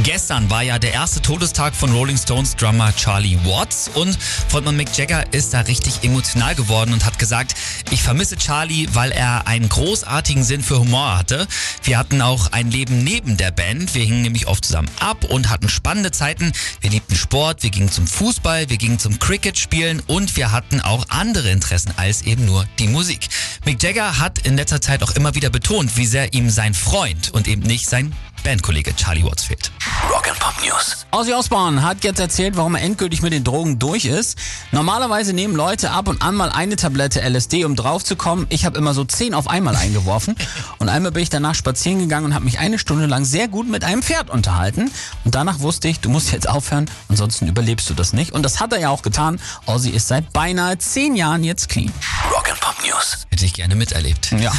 Gestern 0.00 0.50
war 0.50 0.62
ja 0.62 0.78
der 0.78 0.92
erste 0.92 1.22
Todestag 1.22 1.74
von 1.74 1.90
Rolling 1.90 2.18
Stones 2.18 2.54
Drummer 2.54 2.94
Charlie 2.94 3.38
Watts 3.44 3.90
und 3.94 4.18
Frontmann 4.48 4.76
Mick 4.76 4.94
Jagger 4.94 5.24
ist 5.32 5.54
da 5.54 5.60
richtig 5.60 6.04
emotional 6.04 6.54
geworden 6.54 6.92
und 6.92 7.06
hat 7.06 7.18
gesagt, 7.18 7.54
ich 7.90 8.02
vermisse 8.02 8.36
Charlie, 8.36 8.88
weil 8.92 9.10
er 9.10 9.46
einen 9.46 9.70
großartigen 9.70 10.44
Sinn 10.44 10.62
für 10.62 10.80
Humor 10.80 11.16
hatte. 11.16 11.48
Wir 11.82 11.96
hatten 11.96 12.20
auch 12.20 12.52
ein 12.52 12.70
Leben 12.70 13.04
neben 13.04 13.38
der 13.38 13.52
Band. 13.52 13.94
Wir 13.94 14.04
hingen 14.04 14.20
nämlich 14.20 14.48
oft 14.48 14.66
zusammen 14.66 14.90
ab 15.00 15.24
und 15.24 15.48
hatten 15.48 15.70
spannende 15.70 16.10
Zeiten. 16.10 16.52
Wir 16.82 16.90
liebten 16.90 17.16
Sport, 17.16 17.62
wir 17.62 17.70
gingen 17.70 17.90
zum 17.90 18.06
Fußball, 18.06 18.68
wir 18.68 18.76
gingen 18.76 18.98
zum 18.98 19.18
Cricket 19.18 19.56
spielen 19.56 20.02
und 20.06 20.36
wir 20.36 20.52
hatten 20.52 20.82
auch 20.82 21.06
andere 21.08 21.50
Interessen 21.50 21.94
als 21.96 22.20
eben 22.20 22.44
nur 22.44 22.66
die 22.78 22.88
Musik. 22.88 23.28
Mick 23.64 23.82
Jagger 23.82 24.18
hat 24.18 24.40
in 24.40 24.56
letzter 24.56 24.82
Zeit 24.82 25.02
auch 25.02 25.12
immer 25.12 25.34
wieder 25.34 25.48
betont, 25.48 25.96
wie 25.96 26.06
sehr 26.06 26.34
ihm 26.34 26.50
sein 26.50 26.74
Freund 26.74 27.30
und 27.30 27.48
eben 27.48 27.62
nicht 27.62 27.88
sein 27.88 28.14
Bandkollege 28.46 28.94
Charlie 28.94 29.24
Watts 29.24 29.42
fehlt. 29.42 29.72
Rock 30.08 30.28
and 30.28 30.38
Pop 30.38 30.54
News. 30.64 31.04
Ozzy 31.10 31.32
Osbourne 31.32 31.82
hat 31.82 32.04
jetzt 32.04 32.20
erzählt, 32.20 32.56
warum 32.56 32.76
er 32.76 32.82
endgültig 32.82 33.20
mit 33.20 33.32
den 33.32 33.42
Drogen 33.42 33.80
durch 33.80 34.04
ist. 34.04 34.38
Normalerweise 34.70 35.32
nehmen 35.32 35.56
Leute 35.56 35.90
ab 35.90 36.06
und 36.06 36.22
an 36.22 36.36
mal 36.36 36.50
eine 36.50 36.76
Tablette 36.76 37.20
LSD, 37.28 37.64
um 37.64 37.74
draufzukommen. 37.74 38.46
Ich 38.48 38.64
habe 38.64 38.78
immer 38.78 38.94
so 38.94 39.02
zehn 39.02 39.34
auf 39.34 39.48
einmal 39.48 39.74
eingeworfen. 39.74 40.36
Und 40.78 40.88
einmal 40.88 41.10
bin 41.10 41.24
ich 41.24 41.28
danach 41.28 41.56
spazieren 41.56 41.98
gegangen 41.98 42.26
und 42.26 42.34
habe 42.34 42.44
mich 42.44 42.60
eine 42.60 42.78
Stunde 42.78 43.06
lang 43.06 43.24
sehr 43.24 43.48
gut 43.48 43.68
mit 43.68 43.82
einem 43.82 44.04
Pferd 44.04 44.30
unterhalten. 44.30 44.92
Und 45.24 45.34
danach 45.34 45.58
wusste 45.58 45.88
ich, 45.88 45.98
du 45.98 46.08
musst 46.08 46.30
jetzt 46.30 46.48
aufhören, 46.48 46.88
ansonsten 47.08 47.48
überlebst 47.48 47.90
du 47.90 47.94
das 47.94 48.12
nicht. 48.12 48.30
Und 48.30 48.44
das 48.44 48.60
hat 48.60 48.72
er 48.72 48.78
ja 48.78 48.90
auch 48.90 49.02
getan. 49.02 49.40
Ozzy 49.66 49.90
ist 49.90 50.06
seit 50.06 50.32
beinahe 50.32 50.78
zehn 50.78 51.16
Jahren 51.16 51.42
jetzt 51.42 51.68
clean. 51.68 51.92
News. 52.86 53.26
Hätte 53.30 53.44
ich 53.44 53.54
gerne 53.54 53.74
miterlebt. 53.74 54.32
Ja. 54.32 54.52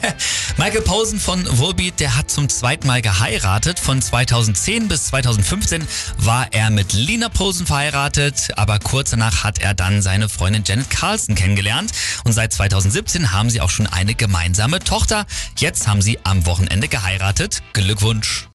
Michael 0.56 0.82
Posen 0.82 1.18
von 1.18 1.44
Volbeat, 1.58 1.98
der 2.00 2.16
hat 2.16 2.30
zum 2.30 2.48
zweiten 2.48 2.86
Mal 2.86 3.00
geheiratet. 3.02 3.78
Von 3.78 4.02
2010 4.02 4.88
bis 4.88 5.06
2015 5.06 5.86
war 6.18 6.48
er 6.52 6.70
mit 6.70 6.92
Lina 6.92 7.28
Posen 7.28 7.66
verheiratet, 7.66 8.50
aber 8.56 8.78
kurz 8.78 9.10
danach 9.10 9.44
hat 9.44 9.58
er 9.60 9.74
dann 9.74 10.02
seine 10.02 10.28
Freundin 10.28 10.64
Janet 10.64 10.90
Carlson 10.90 11.34
kennengelernt. 11.34 11.92
Und 12.24 12.32
seit 12.32 12.52
2017 12.52 13.32
haben 13.32 13.50
sie 13.50 13.60
auch 13.60 13.70
schon 13.70 13.86
eine 13.86 14.14
gemeinsame 14.14 14.80
Tochter. 14.80 15.26
Jetzt 15.56 15.88
haben 15.88 16.02
sie 16.02 16.18
am 16.24 16.46
Wochenende 16.46 16.88
geheiratet. 16.88 17.62
Glückwunsch. 17.72 18.46